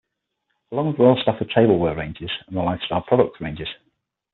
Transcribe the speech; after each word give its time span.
Along 0.71 0.87
with 0.87 0.99
Royal 0.99 1.21
Stafford 1.21 1.51
tableware 1.53 1.95
ranges 1.95 2.31
and 2.47 2.57
the 2.57 2.61
Lifestyle 2.63 3.03
Products 3.03 3.39
ranges. 3.39 3.67